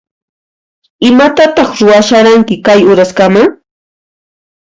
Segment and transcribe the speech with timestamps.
[1.09, 3.43] Imatataq ruwashankiri kay uraskama?